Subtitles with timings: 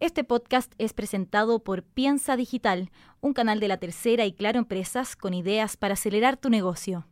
[0.00, 5.14] Este podcast es presentado por Piensa Digital, un canal de la tercera y Claro Empresas
[5.14, 7.06] con ideas para acelerar tu negocio.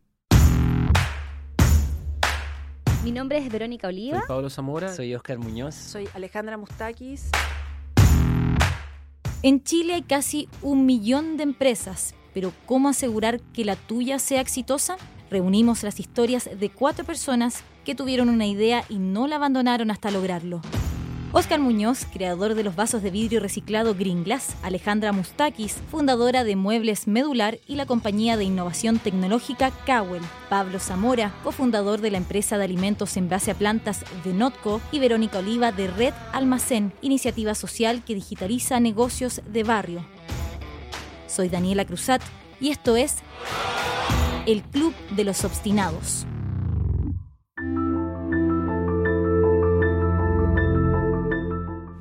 [3.05, 4.21] Mi nombre es Verónica Oliva.
[4.21, 4.95] Soy Pablo Zamora.
[4.95, 5.75] Soy Oscar Muñoz.
[5.75, 7.29] Soy Alejandra Mustakis.
[9.43, 14.41] En Chile hay casi un millón de empresas, pero ¿cómo asegurar que la tuya sea
[14.41, 14.97] exitosa?
[15.31, 20.11] Reunimos las historias de cuatro personas que tuvieron una idea y no la abandonaron hasta
[20.11, 20.63] lograrlo.
[21.31, 26.57] Oscar Muñoz, creador de los vasos de vidrio reciclado Green Glass, Alejandra Mustakis, fundadora de
[26.57, 32.57] Muebles Medular y la compañía de innovación tecnológica Cowell, Pablo Zamora, cofundador de la empresa
[32.57, 37.55] de alimentos en base a plantas de Notco y Verónica Oliva de Red Almacén, iniciativa
[37.55, 40.07] social que digitaliza negocios de barrio.
[41.27, 42.23] Soy Daniela Cruzat
[42.59, 43.17] y esto es
[44.47, 46.27] El Club de los Obstinados.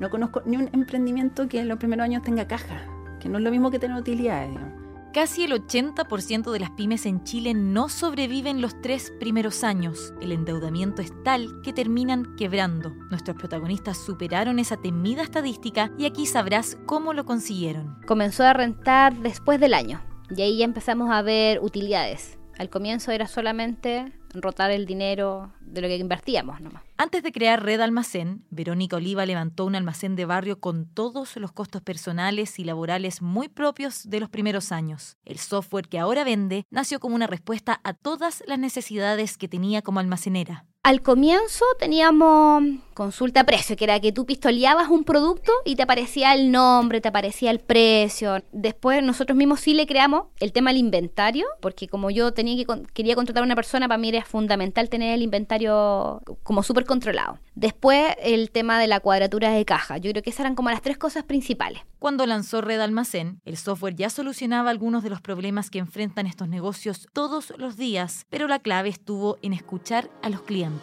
[0.08, 2.80] No conozco ni un emprendimiento que en los primeros años tenga caja,
[3.20, 4.48] que no es lo mismo que tener utilidades.
[4.48, 4.72] digamos.
[5.12, 10.14] Casi el 80% de las pymes en Chile no sobreviven los tres primeros años.
[10.22, 12.88] El endeudamiento es tal que terminan quebrando.
[13.10, 17.98] Nuestros protagonistas superaron esa temida estadística y aquí sabrás cómo lo consiguieron.
[18.06, 20.00] Comenzó a rentar después del año
[20.34, 22.38] y ahí ya empezamos a ver utilidades.
[22.56, 24.10] Al comienzo era solamente
[24.42, 26.82] rotar el dinero de lo que invertíamos nomás.
[26.96, 31.52] Antes de crear Red Almacén, Verónica Oliva levantó un almacén de barrio con todos los
[31.52, 35.16] costos personales y laborales muy propios de los primeros años.
[35.24, 39.82] El software que ahora vende nació como una respuesta a todas las necesidades que tenía
[39.82, 40.64] como almacenera.
[40.88, 42.62] Al comienzo teníamos
[42.94, 47.08] consulta precio, que era que tú pistoleabas un producto y te aparecía el nombre, te
[47.08, 48.42] aparecía el precio.
[48.50, 52.66] Después nosotros mismos sí le creamos el tema del inventario, porque como yo tenía que
[52.94, 57.38] quería contratar a una persona, para mí era fundamental tener el inventario como súper controlado.
[57.54, 59.98] Después el tema de la cuadratura de caja.
[59.98, 61.82] Yo creo que esas eran como las tres cosas principales.
[61.98, 66.48] Cuando lanzó Red Almacén, el software ya solucionaba algunos de los problemas que enfrentan estos
[66.48, 70.77] negocios todos los días, pero la clave estuvo en escuchar a los clientes.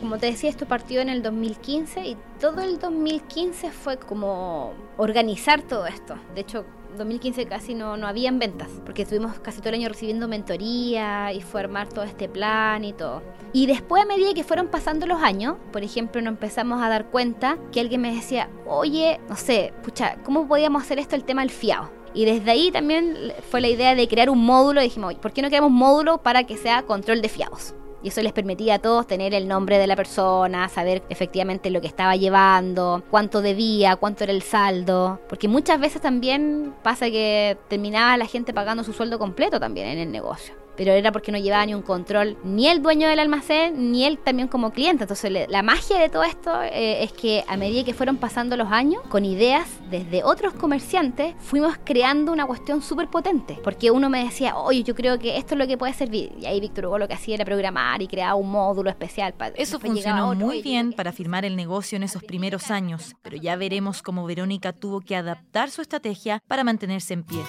[0.00, 5.62] Como te decía, esto partió en el 2015 y todo el 2015 fue como organizar
[5.62, 6.16] todo esto.
[6.34, 6.64] De hecho,
[6.96, 11.40] 2015 casi no, no habían ventas, porque estuvimos casi todo el año recibiendo mentoría y
[11.42, 13.22] fue armar todo este plan y todo.
[13.52, 17.06] Y después, a medida que fueron pasando los años, por ejemplo, nos empezamos a dar
[17.06, 21.42] cuenta que alguien me decía, oye, no sé, pucha, ¿cómo podíamos hacer esto el tema
[21.42, 21.90] del fiado?
[22.14, 24.80] Y desde ahí también fue la idea de crear un módulo.
[24.80, 27.74] Dijimos, "Oye, ¿por qué no creamos módulo para que sea control de fiados?
[28.02, 31.80] Y eso les permitía a todos tener el nombre de la persona, saber efectivamente lo
[31.80, 35.20] que estaba llevando, cuánto debía, cuánto era el saldo.
[35.28, 39.98] Porque muchas veces también pasa que terminaba la gente pagando su sueldo completo también en
[39.98, 40.65] el negocio.
[40.76, 44.18] Pero era porque no llevaba ni un control ni el dueño del almacén, ni él
[44.18, 45.04] también como cliente.
[45.04, 48.56] Entonces le- la magia de todo esto eh, es que a medida que fueron pasando
[48.56, 53.58] los años, con ideas desde otros comerciantes, fuimos creando una cuestión súper potente.
[53.64, 56.32] Porque uno me decía, oye, yo creo que esto es lo que puede servir.
[56.40, 59.54] Y ahí Víctor Hugo lo que hacía era programar y creaba un módulo especial para...
[59.56, 63.14] Eso funcionó otro, muy "Oye, yo bien para firmar el negocio en esos primeros años,
[63.22, 67.40] pero ya veremos cómo Verónica tuvo que adaptar su estrategia para mantenerse en pie.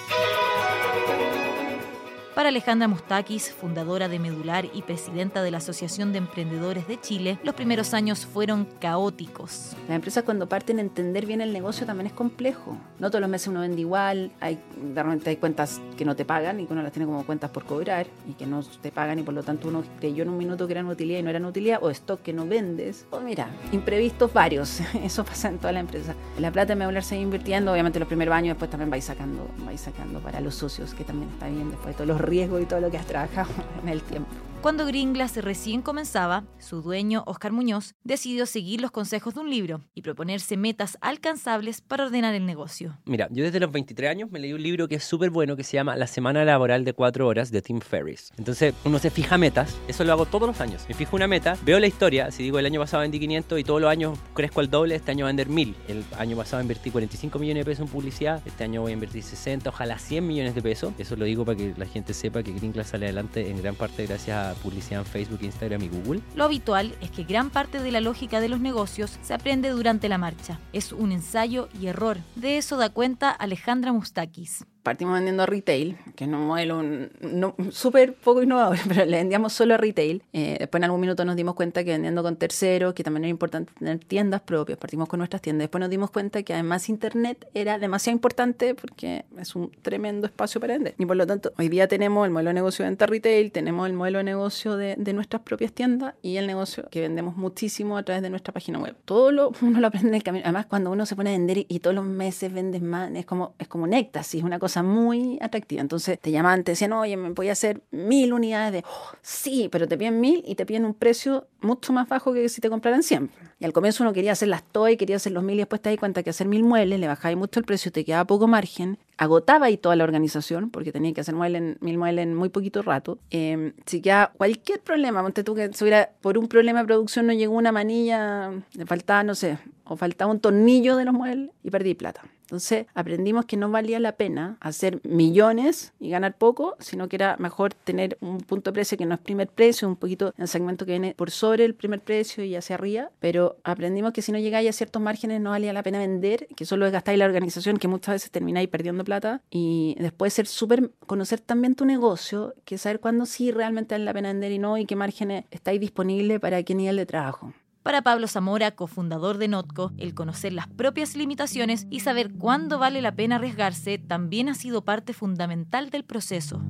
[2.38, 7.36] Para Alejandra Mustakis, fundadora de Medular y presidenta de la Asociación de Emprendedores de Chile,
[7.42, 9.72] los primeros años fueron caóticos.
[9.88, 12.78] Las empresas cuando parten a entender bien el negocio también es complejo.
[13.00, 16.24] No todos los meses uno vende igual, hay, de repente hay cuentas que no te
[16.24, 19.18] pagan y que uno las tiene como cuentas por cobrar y que no te pagan
[19.18, 21.44] y por lo tanto uno creyó en un minuto que eran utilidad y no eran
[21.44, 23.04] utilidad o stock que no vendes.
[23.10, 26.14] O mira, imprevistos varios, eso pasa en toda la empresa.
[26.38, 29.48] La plata en Medular se va invirtiendo, obviamente los primeros años después también vais sacando,
[29.66, 32.66] vais sacando para los socios, que también está bien después de todos los riesgos y
[32.66, 33.50] todo lo que has trabajado
[33.82, 34.37] en el tiempo.
[34.60, 39.84] Cuando Gringlas recién comenzaba, su dueño, Oscar Muñoz, decidió seguir los consejos de un libro
[39.94, 42.98] y proponerse metas alcanzables para ordenar el negocio.
[43.04, 45.62] Mira, yo desde los 23 años me leí un libro que es súper bueno que
[45.62, 48.32] se llama La Semana Laboral de 4 Horas de Tim Ferriss.
[48.36, 50.84] Entonces uno se fija metas, eso lo hago todos los años.
[50.88, 53.64] Me fijo una meta, veo la historia, si digo el año pasado vendí 500 y
[53.64, 55.76] todos los años crezco al doble, este año vender 1000.
[55.86, 59.22] El año pasado invertí 45 millones de pesos en publicidad, este año voy a invertir
[59.22, 60.92] 60, ojalá 100 millones de pesos.
[60.98, 63.76] Eso lo digo para que la gente sepa que Green Class sale adelante en gran
[63.76, 66.20] parte gracias a publicidad en Facebook, Instagram y Google.
[66.34, 70.08] Lo habitual es que gran parte de la lógica de los negocios se aprende durante
[70.08, 70.58] la marcha.
[70.72, 72.18] Es un ensayo y error.
[72.36, 74.64] De eso da cuenta Alejandra Mustakis.
[74.82, 79.74] Partimos vendiendo retail, que es un modelo no, súper poco innovador, pero le vendíamos solo
[79.74, 80.22] a retail.
[80.32, 83.30] Eh, después en algún minuto nos dimos cuenta que vendiendo con terceros, que también era
[83.30, 85.64] importante tener tiendas propias, partimos con nuestras tiendas.
[85.64, 90.60] Después nos dimos cuenta que además Internet era demasiado importante porque es un tremendo espacio
[90.60, 90.94] para vender.
[90.98, 93.86] Y por lo tanto, hoy día tenemos el modelo de negocio de venta retail, tenemos
[93.86, 97.98] el modelo de negocio de, de nuestras propias tiendas y el negocio que vendemos muchísimo
[97.98, 98.96] a través de nuestra página web.
[99.04, 100.44] Todo lo, uno lo aprende en el camino.
[100.44, 103.26] Además, cuando uno se pone a vender y, y todos los meses vendes más, es
[103.26, 105.80] como, es como un éxtasis, una cosa muy atractiva.
[105.80, 109.68] Entonces te llamaban, te decían, oye, me voy a hacer mil unidades de, oh, sí,
[109.70, 112.70] pero te piden mil y te piden un precio mucho más bajo que si te
[112.70, 113.30] compraran 100.
[113.60, 115.90] Y al comienzo uno quería hacer las toy, quería hacer los mil y después te
[115.90, 118.98] das cuenta que hacer mil muebles le bajaba mucho el precio, te quedaba poco margen,
[119.16, 122.82] agotaba ahí toda la organización porque tenía que hacer muebles, mil muebles en muy poquito
[122.82, 123.18] rato.
[123.30, 127.32] Eh, si quedaba cualquier problema, monte tú que hubiera, por un problema de producción no
[127.32, 131.70] llegó una manilla, le faltaba, no sé, o faltaba un tornillo de los muebles y
[131.70, 132.22] perdí plata.
[132.48, 137.36] Entonces aprendimos que no valía la pena hacer millones y ganar poco, sino que era
[137.38, 140.86] mejor tener un punto de precio que no es primer precio, un poquito en segmento
[140.86, 144.38] que viene por sobre el primer precio y hacia arriba, pero aprendimos que si no
[144.38, 147.86] llegáis a ciertos márgenes no valía la pena vender, que solo gastáis la organización, que
[147.86, 153.00] muchas veces termináis perdiendo plata y después ser súper, conocer también tu negocio, que saber
[153.00, 156.62] cuándo sí realmente vale la pena vender y no y qué márgenes estáis disponibles para
[156.62, 157.52] qué nivel de trabajo.
[157.88, 163.00] Para Pablo Zamora, cofundador de Notco, el conocer las propias limitaciones y saber cuándo vale
[163.00, 166.60] la pena arriesgarse también ha sido parte fundamental del proceso.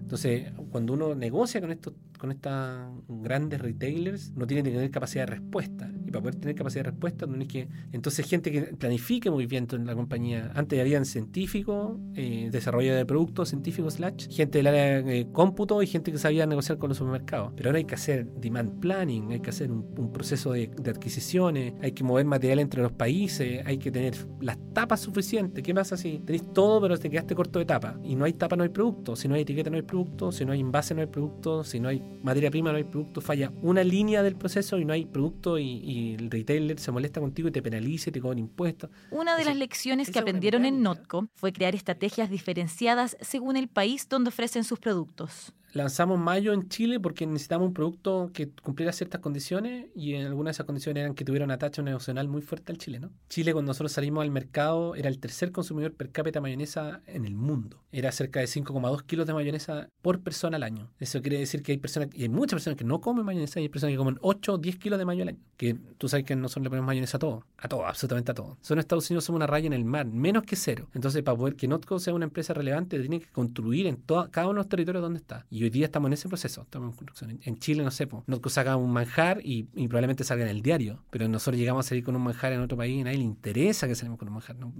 [0.00, 5.26] Entonces, cuando uno negocia con estos con estas grandes retailers, no tiene que tener capacidad
[5.26, 5.90] de respuesta.
[6.06, 7.68] Y para poder tener capacidad de respuesta, no que.
[7.92, 10.50] Entonces, gente que planifique movimiento en la compañía.
[10.54, 15.86] Antes habían científicos, eh, desarrollo de productos, científicos, slash, gente del área de cómputo y
[15.86, 17.52] gente que sabía negociar con los supermercados.
[17.56, 21.92] Pero ahora hay que hacer demand planning, hay que hacer un, proceso de, adquisiciones, hay
[21.92, 25.62] que mover material entre los países, hay que tener las tapas suficientes.
[25.62, 27.98] ¿Qué pasa si tenéis todo, pero te quedaste corto de tapa?
[28.02, 29.16] Y no hay tapa, no hay producto.
[29.16, 30.32] Si no hay etiqueta, no hay producto.
[30.32, 31.64] Si no hay envase, no hay producto.
[31.64, 34.92] Si no hay materia prima, no hay producto, falla una línea del proceso y no
[34.92, 38.90] hay producto y, el retailer se molesta contigo y te penaliza y te cobra impuestos.
[39.10, 44.08] Una de las lecciones que aprendieron en Notco fue crear estrategias diferenciadas según el país
[44.08, 49.20] donde ofrecen sus productos lanzamos mayo en Chile porque necesitamos un producto que cumpliera ciertas
[49.20, 52.72] condiciones y en algunas de esas condiciones eran que tuviera un atache emocional muy fuerte
[52.72, 53.10] al chileno.
[53.28, 57.24] Chile cuando nosotros salimos al mercado era el tercer consumidor per cápita de mayonesa en
[57.24, 57.82] el mundo.
[57.92, 60.90] Era cerca de 5,2 kilos de mayonesa por persona al año.
[60.98, 63.64] Eso quiere decir que hay personas, y hay muchas personas que no comen mayonesa y
[63.64, 65.44] hay personas que comen 8 o 10 kilos de mayonesa al año.
[65.56, 68.58] Que tú sabes que nosotros le ponemos mayonesa a todo, a todo, absolutamente a todo.
[68.60, 70.88] Solo en Estados Unidos somos una raya en el mar, menos que cero.
[70.94, 74.46] Entonces para poder que Notco sea una empresa relevante tiene que construir en toda, cada
[74.46, 75.46] uno de los territorios donde está.
[75.66, 78.92] Hoy día estamos en ese proceso estamos en En Chile, no sé, nosotros sacamos un
[78.92, 82.52] manjar y, probablemente salga en el diario, pero nosotros llegamos a salir con un manjar
[82.52, 84.72] en otro país y a nadie le interesa que salimos con un manjar, no,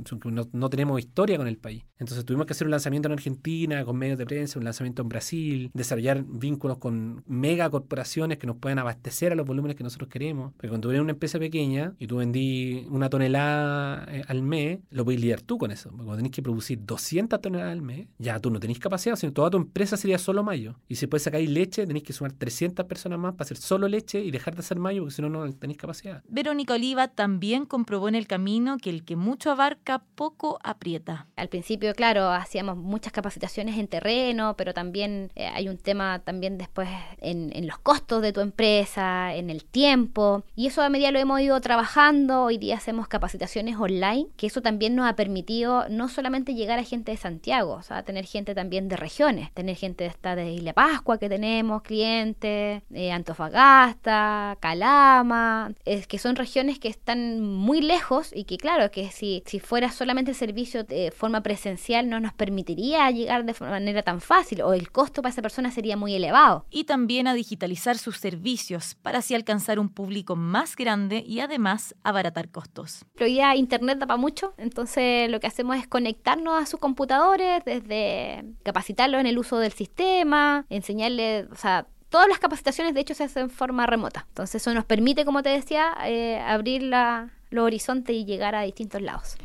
[0.53, 1.85] no, tenemos historia con el país.
[1.99, 5.09] Entonces tuvimos que hacer un lanzamiento en Argentina con medios de prensa, un lanzamiento en
[5.09, 10.09] Brasil, desarrollar vínculos con mega corporaciones que nos puedan abastecer a los volúmenes que nosotros
[10.09, 10.53] queremos.
[10.53, 14.81] Porque cuando tú eres una empresa pequeña y tú vendí una tonelada eh, al mes,
[14.91, 15.91] lo puedes lidiar tú con eso.
[15.91, 19.51] cuando tenés que producir 200 toneladas al mes, ya tú no tenés capacidad, sino toda
[19.51, 20.66] tu empresa sería solo mayo.
[20.89, 24.21] Y si puedes sacar leche, tenéis que sumar 300 personas más para hacer solo leche
[24.21, 26.23] y dejar de hacer mayo porque si no, no tenéis capacidad.
[26.29, 31.27] Verónica Oliva también comprobó en el camino que el que mucho abarca, poco aprieta.
[31.37, 36.59] Al principio, claro, hacíamos muchas capacitaciones en terreno, pero también eh, hay un tema también
[36.59, 41.11] después en, en, los costos de tu empresa, en el tiempo, y eso a medida
[41.11, 45.89] lo hemos ido trabajando, hoy día hacemos capacitaciones online, que eso también nos ha permitido
[45.89, 49.77] no solamente llegar a gente de Santiago, o sea, tener gente también de regiones, tener
[49.77, 56.37] gente de esta de Isla Pascua que tenemos clientes, eh, Antofagasta, Calama, es que son
[56.37, 60.85] regiones que están muy lejos y que claro, que si, si fuera solamente el servicio
[60.85, 65.33] de forma presencial no nos permitiría llegar de manera tan fácil o el costo para
[65.33, 66.67] esa persona sería muy elevado.
[66.71, 71.95] Y también a digitalizar sus servicios para así alcanzar un público más grande y además
[72.03, 73.05] abaratar costos.
[73.15, 77.65] Pero ya Internet da para mucho, entonces lo que hacemos es conectarnos a sus computadores,
[77.65, 83.15] desde capacitarlos en el uso del sistema, enseñarles o sea, todas las capacitaciones de hecho
[83.15, 84.27] se hacen en forma remota.
[84.29, 88.63] Entonces eso nos permite, como te decía, eh, abrir la, los horizontes y llegar a
[88.63, 89.37] distintos lados.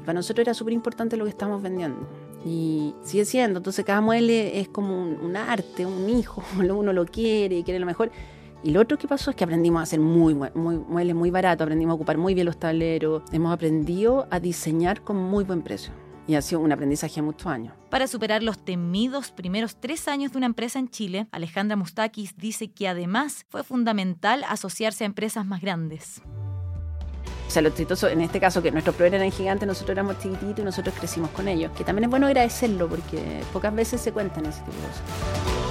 [0.00, 2.06] Para nosotros era súper importante lo que estamos vendiendo.
[2.44, 3.58] Y sigue siendo.
[3.58, 6.42] Entonces cada mueble es como un, arte, un hijo.
[6.58, 8.10] Uno lo quiere y quiere lo mejor.
[8.62, 11.64] Y lo otro que pasó es que aprendimos a hacer muy, muy muebles muy baratos,
[11.64, 15.92] aprendimos a ocupar muy bien los tableros, hemos aprendido a diseñar con muy buen precio
[16.26, 17.74] y ha sido un aprendizaje de muchos años.
[17.90, 22.70] Para superar los temidos primeros tres años de una empresa en Chile, Alejandra Mustakis dice
[22.70, 26.22] que además fue fundamental asociarse a empresas más grandes
[27.54, 30.62] sea, lo exitoso en este caso que nuestros proveedores eran gigantes, nosotros éramos chiquititos y
[30.62, 31.70] nosotros crecimos con ellos.
[31.72, 35.63] Que también es bueno agradecerlo porque pocas veces se cuentan ese tipo de cosas.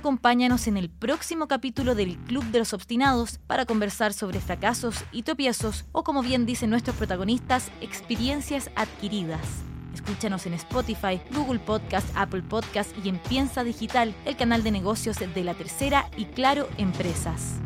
[0.00, 5.24] Acompáñanos en el próximo capítulo del Club de los Obstinados para conversar sobre fracasos y
[5.24, 9.46] tropiezos o, como bien dicen nuestros protagonistas, experiencias adquiridas.
[9.92, 15.18] Escúchanos en Spotify, Google Podcast, Apple Podcast y en Piensa Digital, el canal de negocios
[15.18, 17.60] de la tercera y Claro Empresas.